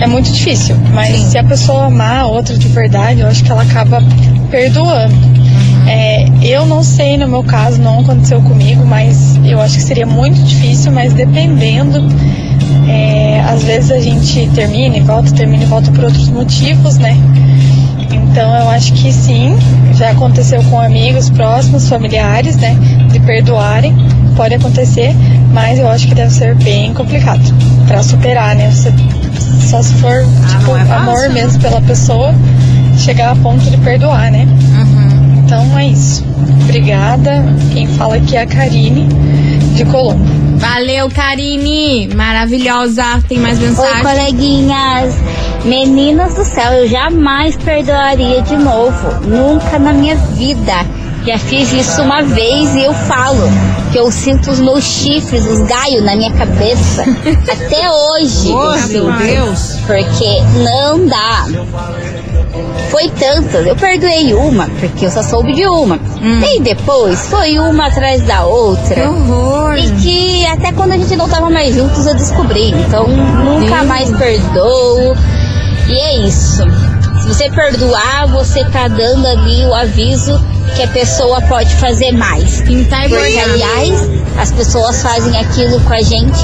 é 0.00 0.06
muito 0.06 0.30
difícil. 0.30 0.76
Mas 0.94 1.16
se 1.32 1.36
a 1.36 1.42
pessoa 1.42 1.86
amar 1.86 2.20
a 2.20 2.26
outra 2.28 2.56
de 2.56 2.68
verdade, 2.68 3.20
eu 3.20 3.26
acho 3.26 3.42
que 3.42 3.50
ela 3.50 3.62
acaba 3.62 4.00
perdoando. 4.52 5.41
É, 5.86 6.24
eu 6.42 6.64
não 6.66 6.82
sei, 6.82 7.16
no 7.16 7.28
meu 7.28 7.42
caso, 7.42 7.80
não 7.80 8.00
aconteceu 8.00 8.40
comigo, 8.42 8.84
mas 8.84 9.36
eu 9.44 9.60
acho 9.60 9.76
que 9.76 9.82
seria 9.82 10.06
muito 10.06 10.40
difícil, 10.42 10.92
mas 10.92 11.12
dependendo, 11.12 12.00
é, 12.88 13.40
às 13.40 13.62
vezes 13.64 13.90
a 13.90 13.98
gente 13.98 14.48
termina 14.54 14.96
e 14.96 15.00
volta, 15.00 15.30
termina 15.32 15.64
e 15.64 15.66
volta 15.66 15.90
por 15.90 16.04
outros 16.04 16.28
motivos, 16.28 16.98
né? 16.98 17.16
Então 18.10 18.54
eu 18.56 18.68
acho 18.70 18.92
que 18.94 19.12
sim, 19.12 19.56
já 19.94 20.10
aconteceu 20.10 20.62
com 20.64 20.80
amigos 20.80 21.28
próximos, 21.30 21.88
familiares, 21.88 22.56
né? 22.56 22.76
De 23.10 23.20
perdoarem, 23.20 23.94
pode 24.36 24.54
acontecer, 24.54 25.14
mas 25.52 25.78
eu 25.78 25.88
acho 25.88 26.08
que 26.08 26.14
deve 26.14 26.32
ser 26.32 26.54
bem 26.56 26.94
complicado 26.94 27.42
pra 27.86 28.02
superar, 28.02 28.56
né? 28.56 28.70
Você, 28.70 28.92
só 29.68 29.82
se 29.82 29.94
for 29.94 30.24
tipo, 30.48 30.66
não 30.66 30.76
é 30.76 30.92
amor 30.94 31.28
né? 31.28 31.42
mesmo 31.42 31.60
pela 31.60 31.80
pessoa, 31.82 32.34
chegar 32.96 33.32
a 33.32 33.36
ponto 33.36 33.70
de 33.70 33.76
perdoar, 33.78 34.30
né? 34.30 34.46
Então 35.52 35.78
é 35.78 35.88
isso. 35.88 36.24
Obrigada. 36.62 37.44
Quem 37.74 37.86
fala 37.86 38.16
aqui 38.16 38.34
é 38.34 38.40
a 38.40 38.46
Karine 38.46 39.06
de 39.74 39.84
Colombo. 39.84 40.24
Valeu, 40.56 41.10
Karine. 41.10 42.08
Maravilhosa. 42.14 43.22
Tem 43.28 43.38
mais 43.38 43.60
Oi, 43.60 43.66
mensagem? 43.66 44.02
coleguinhas. 44.02 45.14
Meninas 45.66 46.34
do 46.36 46.42
céu, 46.42 46.72
eu 46.72 46.88
jamais 46.88 47.54
perdoaria 47.56 48.40
de 48.40 48.56
novo. 48.56 49.28
Nunca 49.28 49.78
na 49.78 49.92
minha 49.92 50.16
vida. 50.16 50.86
Já 51.26 51.38
fiz 51.38 51.70
isso 51.70 52.00
uma 52.00 52.22
vez 52.22 52.74
e 52.74 52.84
eu 52.84 52.94
falo. 52.94 53.46
que 53.92 53.98
eu 53.98 54.10
sinto 54.10 54.50
os 54.50 54.58
meus 54.58 54.82
chifres, 54.82 55.44
os 55.44 55.60
gaios 55.66 56.02
na 56.02 56.16
minha 56.16 56.32
cabeça. 56.32 57.02
Até 57.44 57.90
hoje. 57.90 58.48
Oh, 58.50 58.74
eu 58.90 59.04
meu. 59.04 59.18
Deus. 59.18 59.76
Porque 59.86 60.40
não 60.64 61.06
dá. 61.06 61.44
Foi 62.92 63.08
tantas, 63.08 63.66
eu 63.66 63.74
perdoei 63.74 64.34
uma, 64.34 64.68
porque 64.78 65.06
eu 65.06 65.10
só 65.10 65.22
soube 65.22 65.54
de 65.54 65.66
uma. 65.66 65.98
E 66.20 66.60
depois 66.60 67.26
foi 67.26 67.58
uma 67.58 67.86
atrás 67.86 68.20
da 68.20 68.44
outra. 68.44 68.94
Que 68.94 69.00
horror. 69.00 69.74
E 69.78 69.90
que 69.92 70.46
até 70.46 70.72
quando 70.72 70.92
a 70.92 70.98
gente 70.98 71.16
não 71.16 71.26
tava 71.26 71.48
mais 71.48 71.74
juntos 71.74 72.04
eu 72.04 72.14
descobri. 72.14 72.68
Então 72.68 73.08
nunca 73.08 73.76
Deus. 73.76 73.86
mais 73.86 74.10
perdoo. 74.10 75.16
E 75.88 75.94
é 75.94 76.18
isso. 76.26 76.62
Se 77.22 77.28
você 77.28 77.50
perdoar, 77.50 78.26
você 78.26 78.62
tá 78.66 78.88
dando 78.88 79.26
ali 79.26 79.64
o 79.64 79.74
aviso 79.74 80.38
que 80.76 80.82
a 80.82 80.88
pessoa 80.88 81.40
pode 81.42 81.74
fazer 81.76 82.12
mais. 82.12 82.60
Pintar 82.62 83.08
Porque, 83.08 83.16
bordar. 83.16 83.44
aliás, 83.44 84.08
as 84.38 84.52
pessoas 84.52 85.02
fazem 85.02 85.36
aquilo 85.38 85.80
com 85.80 85.92
a 85.92 86.00
gente 86.02 86.42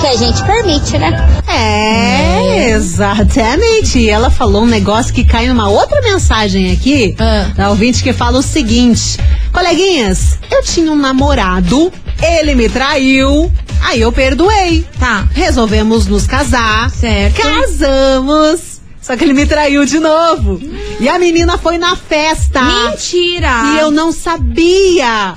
que 0.00 0.06
a 0.06 0.16
gente 0.16 0.42
permite, 0.44 0.98
né? 0.98 1.42
É, 1.46 2.70
exatamente. 2.70 3.98
E 3.98 4.10
ela 4.10 4.30
falou 4.30 4.62
um 4.62 4.66
negócio 4.66 5.12
que 5.14 5.24
cai 5.24 5.46
numa 5.48 5.68
outra 5.68 6.00
mensagem 6.02 6.72
aqui, 6.72 7.14
Ah. 7.18 7.50
da 7.54 7.70
ouvinte 7.70 8.02
que 8.02 8.12
fala 8.12 8.38
o 8.38 8.42
seguinte: 8.42 9.18
Coleguinhas, 9.52 10.38
eu 10.50 10.62
tinha 10.62 10.90
um 10.90 10.96
namorado, 10.96 11.92
ele 12.20 12.54
me 12.54 12.68
traiu, 12.68 13.50
aí 13.82 14.00
eu 14.00 14.10
perdoei. 14.10 14.84
Tá. 14.98 15.26
Resolvemos 15.32 16.06
nos 16.06 16.26
casar. 16.26 16.90
Certo. 16.90 17.40
Casamos. 17.40 18.71
Só 19.02 19.16
que 19.16 19.24
ele 19.24 19.34
me 19.34 19.44
traiu 19.44 19.84
de 19.84 19.98
novo. 19.98 20.60
E 21.00 21.08
a 21.08 21.18
menina 21.18 21.58
foi 21.58 21.76
na 21.76 21.96
festa. 21.96 22.62
Mentira! 22.62 23.74
E 23.74 23.80
eu 23.80 23.90
não 23.90 24.12
sabia. 24.12 25.34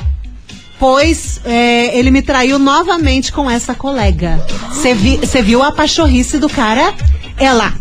Pois 0.78 1.42
é, 1.44 1.98
ele 1.98 2.12
me 2.12 2.22
traiu 2.22 2.60
novamente 2.60 3.32
com 3.32 3.50
essa 3.50 3.74
colega. 3.74 4.40
Você 4.70 5.42
viu 5.42 5.64
a 5.64 5.72
pachorrice 5.72 6.38
do 6.38 6.48
cara? 6.48 6.94
Ela 7.38 7.74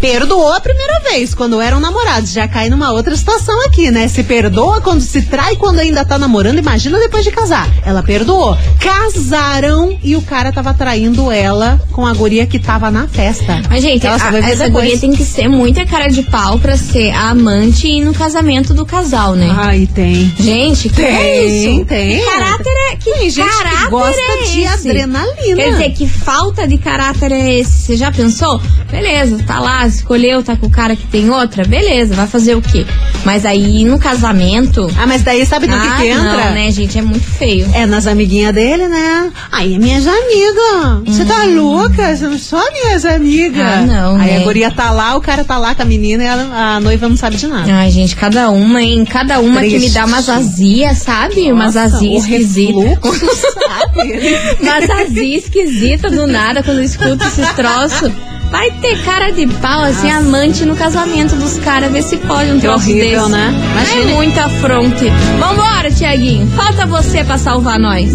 perdoou 0.00 0.52
a 0.52 0.60
primeira 0.60 1.00
vez, 1.00 1.34
quando 1.34 1.60
eram 1.60 1.78
namorados. 1.80 2.32
Já 2.32 2.48
cai 2.48 2.68
numa 2.70 2.90
outra 2.92 3.14
situação 3.16 3.64
aqui, 3.66 3.90
né? 3.90 4.08
Se 4.08 4.22
perdoa 4.24 4.80
quando 4.80 5.00
se 5.00 5.22
trai, 5.22 5.56
quando 5.56 5.78
ainda 5.78 6.04
tá 6.04 6.18
namorando. 6.18 6.58
Imagina 6.58 6.98
depois 6.98 7.24
de 7.24 7.30
casar. 7.30 7.68
Ela 7.84 8.02
perdoou. 8.02 8.56
Casaram 8.78 9.98
e 10.02 10.14
o 10.16 10.22
cara 10.22 10.52
tava 10.52 10.72
traindo 10.72 11.30
ela 11.32 11.80
com 11.92 12.06
a 12.06 12.12
guria 12.14 12.46
que 12.46 12.58
tava 12.58 12.90
na 12.90 13.06
festa. 13.08 13.60
Mas, 13.68 13.82
gente, 13.82 14.06
Ela 14.06 14.16
a, 14.16 14.38
essa 14.38 14.64
depois. 14.64 14.70
guria 14.84 14.98
tem 14.98 15.12
que 15.12 15.24
ser 15.24 15.48
muita 15.48 15.84
cara 15.84 16.08
de 16.08 16.22
pau 16.22 16.58
pra 16.58 16.76
ser 16.76 17.10
a 17.10 17.30
amante 17.30 17.86
e 17.86 17.98
ir 17.98 18.04
no 18.04 18.14
casamento 18.14 18.72
do 18.72 18.86
casal, 18.86 19.34
né? 19.34 19.48
Ai, 19.56 19.88
tem. 19.94 20.32
Gente, 20.38 20.88
que 20.88 21.02
é 21.02 21.16
Tem, 21.16 21.76
isso? 21.76 21.84
tem. 21.86 22.18
Que 22.18 22.24
caráter 22.24 22.72
é 22.92 22.96
que 22.96 23.12
Tem 23.12 23.30
gente 23.30 23.48
que 23.48 23.56
caráter 23.62 23.90
gosta 23.90 24.20
é 24.20 24.42
de 24.44 24.66
adrenalina. 24.66 25.56
Quer 25.56 25.70
dizer, 25.72 25.90
que 25.90 26.06
falta 26.08 26.66
de 26.68 26.78
caráter 26.78 27.32
é 27.32 27.58
esse? 27.58 27.70
Você 27.86 27.96
já 27.96 28.10
pensou? 28.12 28.60
Beleza, 28.90 29.42
tá 29.46 29.60
lá, 29.60 29.88
escolheu, 29.96 30.42
tá 30.42 30.56
com 30.56 30.66
o 30.66 30.70
cara 30.70 30.96
que 30.96 31.06
tem 31.06 31.30
outra, 31.30 31.64
beleza, 31.64 32.14
vai 32.14 32.26
fazer 32.26 32.54
o 32.54 32.62
quê? 32.62 32.86
Mas 33.24 33.44
aí 33.44 33.84
no 33.84 33.98
casamento. 33.98 34.90
Ah, 34.98 35.06
mas 35.06 35.22
daí 35.22 35.44
sabe 35.44 35.66
no 35.66 35.74
ah, 35.76 35.80
que, 35.80 36.02
que 36.02 36.08
entra? 36.08 36.46
Não, 36.46 36.54
né, 36.54 36.70
gente? 36.70 36.98
É 36.98 37.02
muito 37.02 37.24
feio. 37.24 37.68
É 37.74 37.86
nas 37.86 38.06
amiguinhas 38.06 38.54
dele, 38.54 38.88
né? 38.88 39.30
Aí, 39.52 39.78
minhas 39.78 40.06
amigas. 40.06 41.02
Você 41.06 41.24
tá 41.24 41.44
louca? 41.44 42.16
Você 42.16 42.26
não 42.26 42.38
só 42.38 42.62
minhas 42.72 43.04
amigas. 43.04 43.60
Hum. 43.60 43.70
Ah, 43.70 43.86
não, 43.86 44.16
Aí 44.16 44.32
né? 44.32 44.36
a 44.38 44.40
guria 44.40 44.70
tá 44.70 44.90
lá, 44.90 45.16
o 45.16 45.20
cara 45.20 45.44
tá 45.44 45.58
lá 45.58 45.74
com 45.74 45.82
a 45.82 45.84
menina 45.84 46.22
e 46.22 46.26
a, 46.26 46.76
a 46.76 46.80
noiva 46.80 47.08
não 47.08 47.16
sabe 47.16 47.36
de 47.36 47.46
nada. 47.46 47.72
Ai, 47.72 47.90
gente, 47.90 48.16
cada 48.16 48.50
uma, 48.50 48.82
hein? 48.82 49.04
Cada 49.04 49.38
uma 49.40 49.60
que 49.60 49.66
me 49.66 49.78
Triste. 49.80 49.94
dá 49.94 50.04
umas 50.06 50.28
azias, 50.28 50.98
sabe? 50.98 51.52
umas 51.52 51.74
Nossa, 51.74 51.96
azias 51.96 52.24
o 52.24 52.28
esquisitas. 52.28 52.98
sabe? 53.38 54.38
umas 54.60 54.90
azias 54.90 55.44
esquisitas 55.44 56.12
do 56.12 56.26
nada 56.26 56.62
quando 56.62 56.78
eu 56.78 56.84
escuto 56.84 57.24
esses 57.26 57.48
troços. 57.52 58.10
Vai 58.50 58.70
ter 58.72 59.00
cara 59.04 59.30
de 59.30 59.46
pau, 59.46 59.82
assim, 59.82 60.10
amante 60.10 60.64
no 60.64 60.74
casamento 60.74 61.36
dos 61.36 61.58
caras, 61.58 61.92
ver 61.92 62.02
se 62.02 62.16
pode 62.16 62.50
um 62.50 62.54
Que 62.56 62.62
troço 62.62 62.90
horrível, 62.90 63.20
desse. 63.28 63.32
né? 63.32 63.54
É 63.78 63.82
Imagine. 63.94 64.14
muita 64.14 64.44
afronte. 64.46 65.04
Vambora, 65.38 65.90
Tiaguinho. 65.90 66.50
Falta 66.56 66.84
você 66.86 67.22
pra 67.22 67.38
salvar 67.38 67.78
nós. 67.78 68.10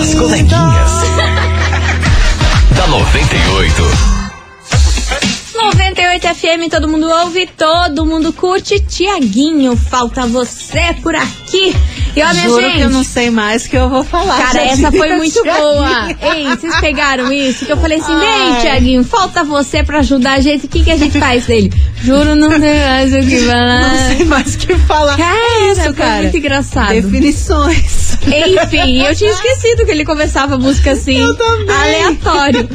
As 0.00 0.14
coleguinhas. 0.14 0.50
da 2.76 2.86
98. 2.88 3.82
98 5.54 6.26
FM, 6.34 6.68
todo 6.70 6.88
mundo 6.88 7.08
ouve, 7.08 7.46
todo 7.56 8.04
mundo 8.04 8.32
curte. 8.32 8.80
Tiaguinho, 8.80 9.76
falta 9.76 10.26
você 10.26 10.94
por 11.00 11.14
aqui. 11.14 11.74
E 12.16 12.22
minha 12.32 12.34
Juro 12.48 12.60
gente. 12.62 12.76
que 12.76 12.80
eu 12.82 12.90
não 12.90 13.02
sei 13.04 13.30
mais 13.30 13.64
o 13.66 13.70
que 13.70 13.76
eu 13.76 13.88
vou 13.88 14.04
falar. 14.04 14.38
Cara, 14.38 14.62
essa 14.62 14.90
foi 14.92 15.16
muito 15.16 15.42
boa. 15.44 16.08
Ei, 16.34 16.46
vocês 16.48 16.76
pegaram 16.80 17.32
isso? 17.32 17.66
Que 17.66 17.72
eu 17.72 17.76
falei 17.76 17.98
assim, 17.98 18.16
vem, 18.16 18.60
Tiaguinho, 18.60 19.04
falta 19.04 19.42
você 19.42 19.82
pra 19.82 19.98
ajudar 19.98 20.34
a 20.34 20.40
gente. 20.40 20.66
O 20.66 20.68
que, 20.68 20.84
que 20.84 20.90
a 20.90 20.96
gente 20.96 21.18
faz 21.18 21.46
dele? 21.46 21.72
Juro, 22.02 22.34
não 22.36 22.50
sei 22.50 22.60
mais 22.84 23.12
o 23.14 23.18
que 23.28 23.38
falar. 23.46 23.88
Não 23.88 24.16
sei 24.16 24.24
mais 24.26 24.54
o 24.54 24.58
que 24.58 24.74
falar. 24.78 25.16
Cara, 25.16 25.36
é 25.36 25.72
isso, 25.72 25.82
foi 25.82 25.92
cara. 25.94 26.22
muito 26.22 26.36
engraçado. 26.36 26.92
Definições. 26.92 28.03
Enfim, 28.26 29.02
eu 29.02 29.14
tinha 29.14 29.30
esquecido 29.30 29.84
que 29.84 29.90
ele 29.90 30.04
começava 30.04 30.54
a 30.54 30.58
música 30.58 30.92
assim, 30.92 31.16
Eu 31.18 31.34
também. 31.36 31.68
aleatório. 31.74 32.68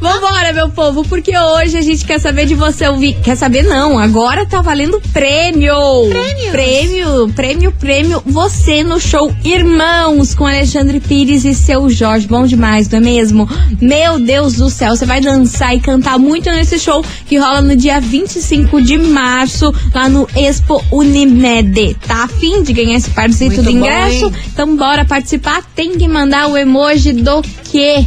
Vambora, 0.00 0.52
meu 0.52 0.68
povo, 0.70 1.04
porque 1.08 1.32
hoje 1.36 1.76
a 1.78 1.80
gente 1.82 2.04
quer 2.04 2.18
saber 2.20 2.46
de 2.46 2.54
você 2.54 2.86
ouvir. 2.88 3.14
Quer 3.22 3.36
saber, 3.36 3.62
não? 3.62 3.98
Agora 3.98 4.44
tá 4.44 4.60
valendo 4.60 5.00
prêmio. 5.12 5.74
Prêmios. 6.08 6.50
Prêmio, 6.50 7.28
prêmio, 7.34 7.72
prêmio. 7.72 8.22
Você 8.26 8.82
no 8.82 9.00
show 9.00 9.32
Irmãos 9.44 10.34
com 10.34 10.46
Alexandre 10.46 11.00
Pires 11.00 11.44
e 11.44 11.54
seu 11.54 11.88
Jorge. 11.88 12.26
Bom 12.26 12.46
demais, 12.46 12.88
não 12.88 12.98
é 12.98 13.02
mesmo? 13.02 13.48
Meu 13.80 14.18
Deus 14.18 14.54
do 14.54 14.68
céu, 14.68 14.96
você 14.96 15.06
vai 15.06 15.20
dançar 15.20 15.74
e 15.74 15.80
cantar 15.80 16.18
muito 16.18 16.50
nesse 16.50 16.78
show 16.78 17.02
que 17.26 17.36
rola 17.38 17.62
no 17.62 17.76
dia 17.76 18.00
25 18.00 18.82
de 18.82 18.98
março, 18.98 19.72
lá 19.94 20.08
no 20.08 20.28
Expo 20.36 20.82
Unimed. 20.92 21.94
Tá 22.06 22.24
afim 22.24 22.62
de 22.62 22.72
ganhar 22.72 22.96
esse 22.96 23.10
parzito 23.10 23.56
Muito 23.56 23.62
do 23.62 23.70
bom, 23.72 23.78
ingresso? 23.78 24.26
hein? 24.26 24.32
Então 24.52 24.76
bora 24.76 24.95
participar. 25.04 25.62
Tem 25.74 25.96
que 25.98 26.08
mandar 26.08 26.48
o 26.48 26.56
emoji 26.56 27.12
do 27.12 27.42
quê? 27.70 28.06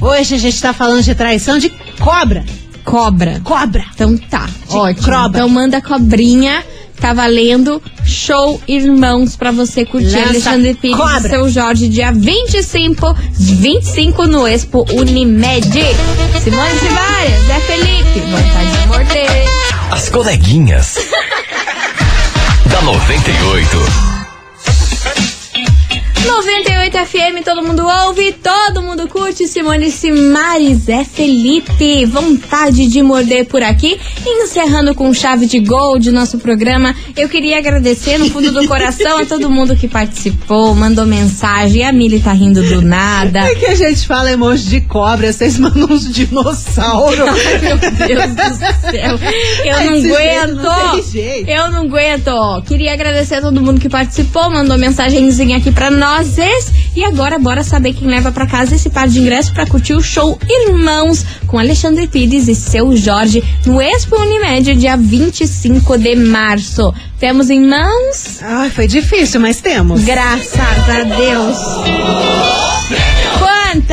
Hoje 0.00 0.34
a 0.34 0.38
gente 0.38 0.60
tá 0.60 0.72
falando 0.72 1.02
de 1.02 1.14
traição 1.14 1.58
de 1.58 1.68
cobra. 1.98 2.44
Cobra. 2.84 3.40
Cobra. 3.44 3.84
Então 3.94 4.16
tá, 4.16 4.48
ótimo. 4.70 5.04
cobra. 5.06 5.28
Então 5.28 5.48
manda 5.48 5.80
cobrinha. 5.80 6.64
Tá 7.00 7.14
valendo 7.14 7.82
show 8.04 8.60
Irmãos 8.68 9.34
pra 9.34 9.50
você 9.50 9.86
curtir 9.86 10.16
Lança 10.16 10.28
Alexandre 10.28 10.74
Pires 10.74 10.98
cobra. 10.98 11.28
e 11.28 11.30
seu 11.30 11.48
Jorge 11.48 11.88
dia 11.88 12.12
25, 12.12 13.16
25 13.38 14.26
no 14.26 14.46
Expo 14.46 14.84
Unimed. 14.92 15.64
Simone 16.42 16.78
Simaria, 16.78 17.40
Zé 17.46 17.60
Felipe, 17.60 18.20
vontade 18.20 18.80
de 18.82 18.86
morder. 18.86 19.48
As 19.90 20.10
coleguinhas. 20.10 20.96
da 22.70 22.82
98. 22.82 24.19
98 26.26 26.96
FM, 27.06 27.44
todo 27.44 27.62
mundo 27.62 27.86
ouve, 28.06 28.32
todo 28.32 28.82
mundo 28.82 29.08
curte. 29.08 29.46
Simone 29.48 29.90
Simares, 29.90 30.78
Zé 30.84 31.04
Felipe, 31.04 32.04
vontade 32.04 32.86
de 32.86 33.02
morder 33.02 33.46
por 33.46 33.62
aqui. 33.62 33.98
Encerrando 34.26 34.94
com 34.94 35.12
chave 35.12 35.46
de 35.46 35.58
gol 35.60 35.98
de 35.98 36.10
nosso 36.10 36.38
programa, 36.38 36.94
eu 37.16 37.28
queria 37.28 37.58
agradecer 37.58 38.18
no 38.18 38.28
fundo 38.30 38.52
do 38.52 38.66
coração 38.66 39.18
a 39.18 39.26
todo 39.26 39.50
mundo 39.50 39.76
que 39.76 39.88
participou, 39.88 40.74
mandou 40.74 41.06
mensagem. 41.06 41.84
A 41.84 41.92
Mili 41.92 42.20
tá 42.20 42.32
rindo 42.32 42.62
do 42.62 42.82
nada. 42.82 43.40
É 43.40 43.54
que 43.54 43.66
a 43.66 43.74
gente 43.74 44.06
fala 44.06 44.30
emoji 44.30 44.68
de 44.68 44.80
cobra, 44.82 45.32
vocês 45.32 45.58
mandam 45.58 45.88
uns 45.90 46.10
dinossauros. 46.12 47.18
Meu 47.62 47.78
Deus 47.78 48.34
do 48.34 48.90
céu. 48.90 49.18
Eu 49.64 49.84
não 49.84 49.94
aguento. 49.98 50.54
não. 50.62 50.98
Eu 51.46 51.70
não 51.70 51.82
aguento. 51.82 52.62
Queria 52.66 52.92
agradecer 52.92 53.36
a 53.36 53.40
todo 53.40 53.60
mundo 53.60 53.80
que 53.80 53.88
participou, 53.88 54.50
mandou 54.50 54.76
mensagenzinha 54.78 55.56
aqui 55.56 55.70
pra 55.72 55.90
nós. 55.90 56.09
E 56.96 57.04
agora, 57.04 57.38
bora 57.38 57.62
saber 57.62 57.94
quem 57.94 58.08
leva 58.08 58.32
pra 58.32 58.46
casa 58.46 58.74
esse 58.74 58.90
par 58.90 59.06
de 59.08 59.20
ingressos 59.20 59.52
pra 59.52 59.64
curtir 59.64 59.94
o 59.94 60.02
show 60.02 60.36
Irmãos 60.48 61.24
com 61.46 61.56
Alexandre 61.56 62.08
Pires 62.08 62.48
e 62.48 62.54
seu 62.54 62.96
Jorge 62.96 63.42
no 63.64 63.80
Expo 63.80 64.16
Unimed, 64.20 64.74
dia 64.74 64.96
25 64.96 65.96
de 65.96 66.16
março. 66.16 66.92
Temos 67.18 67.48
em 67.48 67.60
mãos. 67.60 68.40
Ai, 68.42 68.70
foi 68.70 68.88
difícil, 68.88 69.40
mas 69.40 69.60
temos. 69.60 70.02
Graças 70.02 70.58
a 70.58 71.02
Deus. 71.04 72.59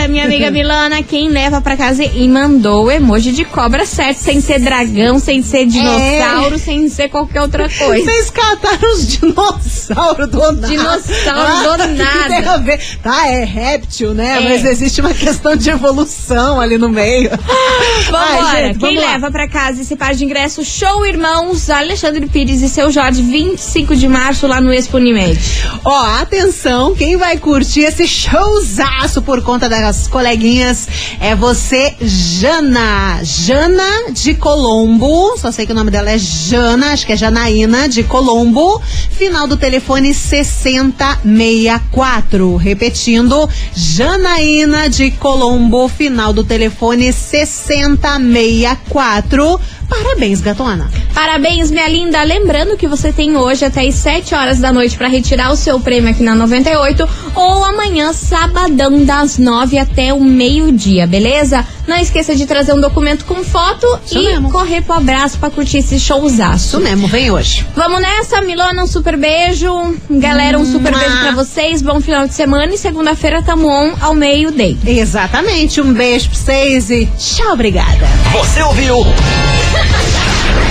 Minha 0.05 0.25
amiga 0.25 0.51
Milana. 0.51 1.01
Quem 1.01 1.29
leva 1.29 1.61
pra 1.61 1.77
casa 1.77 2.03
e 2.03 2.27
mandou 2.27 2.85
o 2.87 2.91
emoji 2.91 3.31
de 3.31 3.45
cobra 3.45 3.85
certo, 3.85 4.17
sem 4.17 4.41
ser 4.41 4.59
dragão, 4.59 5.17
sem 5.17 5.41
ser 5.41 5.65
dinossauro, 5.65 6.55
É. 6.55 6.57
sem 6.57 6.89
ser 6.89 7.07
qualquer 7.07 7.41
outra 7.41 7.69
coisa. 7.69 8.03
Vocês 8.03 8.29
cataram 8.29 8.93
os 8.93 9.07
dinossauros 9.07 10.29
do 10.29 10.39
nada. 10.51 10.67
Dinossauro 10.67 11.83
do 11.83 11.87
que 11.89 12.03
nada. 12.03 12.27
tem 12.27 12.45
a 12.45 12.57
ver? 12.57 12.79
Tá, 13.01 13.27
é 13.27 13.45
réptil, 13.45 14.13
né? 14.13 14.37
É. 14.37 14.49
Mas 14.49 14.65
existe 14.65 14.99
uma 14.99 15.13
questão 15.13 15.55
de 15.55 15.69
evolução 15.69 16.59
ali 16.59 16.77
no 16.77 16.89
meio. 16.89 17.29
Vambora. 18.11 18.43
Ai, 18.43 18.67
gente, 18.67 18.79
Quem 18.79 18.97
lá. 18.97 19.13
leva 19.13 19.31
pra 19.31 19.47
casa 19.47 19.81
esse 19.81 19.95
par 19.95 20.13
de 20.13 20.25
ingresso? 20.25 20.63
Show 20.65 21.05
Irmãos, 21.05 21.69
Alexandre 21.69 22.25
Pires 22.27 22.61
e 22.61 22.67
seu 22.69 22.91
Jorge, 22.91 23.21
25 23.21 23.95
de 23.95 24.07
março, 24.07 24.47
lá 24.47 24.59
no 24.59 24.73
Expo 24.73 24.97
Unimed. 24.97 25.39
Ó, 25.85 26.05
atenção, 26.19 26.95
quem 26.95 27.15
vai 27.15 27.37
curtir 27.37 27.81
esse 27.81 28.07
showzaço 28.07 29.21
por 29.21 29.41
conta 29.43 29.69
das 29.87 30.07
coleguinhas 30.07 30.87
é 31.21 31.33
você, 31.33 31.95
Jana. 32.01 33.21
Jana 33.23 34.11
de 34.11 34.33
Colombo. 34.33 35.37
Só 35.37 35.49
sei 35.49 35.65
que 35.65 35.71
o 35.71 35.75
nome 35.75 35.89
dela 35.89 36.11
é 36.11 36.17
Jana, 36.17 36.91
acho 36.91 37.05
que 37.05 37.13
é 37.13 37.15
Janaína 37.15 37.87
de 37.87 38.03
Colombo. 38.03 38.81
Final 39.11 39.47
do 39.47 39.55
telefone 39.55 40.13
6064. 40.13 42.57
Repetindo, 42.57 43.49
Janaína 43.73 44.89
de 44.89 45.09
Colombo. 45.11 45.87
Final 45.87 46.33
do 46.33 46.43
telefone 46.43 47.13
6064. 47.13 49.61
Parabéns, 49.87 50.41
gatona. 50.41 50.91
Parabéns, 51.17 51.71
minha 51.71 51.89
linda. 51.89 52.21
Lembrando 52.21 52.77
que 52.77 52.87
você 52.87 53.11
tem 53.11 53.35
hoje 53.35 53.65
até 53.65 53.87
as 53.87 53.95
7 53.95 54.35
horas 54.35 54.59
da 54.59 54.71
noite 54.71 54.95
pra 54.95 55.07
retirar 55.07 55.51
o 55.51 55.55
seu 55.55 55.79
prêmio 55.79 56.11
aqui 56.11 56.21
na 56.21 56.35
98 56.35 57.09
ou 57.33 57.65
amanhã, 57.65 58.13
sabadão, 58.13 59.03
das 59.03 59.39
9 59.39 59.79
até 59.79 60.13
o 60.13 60.23
meio-dia, 60.23 61.07
beleza? 61.07 61.65
Não 61.87 61.97
esqueça 61.97 62.35
de 62.35 62.45
trazer 62.45 62.71
um 62.73 62.79
documento 62.79 63.25
com 63.25 63.43
foto 63.43 63.87
Isso 64.05 64.19
e 64.19 64.25
mesmo. 64.25 64.51
correr 64.51 64.83
pro 64.83 64.93
abraço 64.93 65.39
pra 65.39 65.49
curtir 65.49 65.79
esse 65.79 65.99
showzaço. 65.99 66.67
Isso 66.67 66.79
mesmo, 66.81 67.07
vem 67.07 67.31
hoje. 67.31 67.65
Vamos 67.75 67.99
nessa, 67.99 68.39
Milona, 68.41 68.83
um 68.83 68.87
super 68.87 69.17
beijo. 69.17 69.95
Galera, 70.07 70.59
um 70.59 70.65
super 70.71 70.91
Mua. 70.91 70.99
beijo 70.99 71.17
pra 71.17 71.31
vocês. 71.31 71.81
Bom 71.81 71.99
final 71.99 72.27
de 72.27 72.35
semana 72.35 72.71
e 72.75 72.77
segunda-feira 72.77 73.41
tamo 73.41 73.67
on 73.67 73.95
ao 74.01 74.13
meio-day. 74.13 74.77
Exatamente. 74.85 75.81
Um 75.81 75.93
beijo 75.93 76.29
pra 76.29 76.37
vocês 76.37 76.91
e 76.91 77.07
tchau, 77.17 77.53
obrigada. 77.53 78.05
Você 78.33 78.61
ouviu? 78.61 78.97